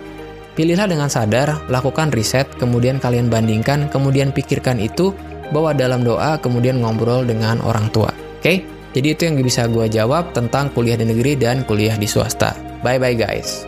pilihlah 0.58 0.90
dengan 0.90 1.06
sadar, 1.06 1.66
lakukan 1.70 2.10
riset, 2.10 2.50
kemudian 2.58 2.98
kalian 2.98 3.30
bandingkan, 3.30 3.86
kemudian 3.90 4.34
pikirkan 4.34 4.82
itu, 4.82 5.14
bawa 5.54 5.70
dalam 5.76 6.02
doa, 6.02 6.38
kemudian 6.42 6.82
ngobrol 6.82 7.22
dengan 7.22 7.62
orang 7.62 7.86
tua. 7.94 8.10
Oke? 8.10 8.42
Okay? 8.42 8.58
Jadi 8.88 9.08
itu 9.14 9.22
yang 9.28 9.36
bisa 9.44 9.68
gue 9.68 9.86
jawab 9.86 10.32
tentang 10.32 10.72
kuliah 10.72 10.96
di 10.96 11.04
negeri 11.04 11.36
dan 11.36 11.62
kuliah 11.68 11.94
di 11.94 12.08
swasta. 12.08 12.56
Bye-bye 12.80 13.14
guys. 13.20 13.67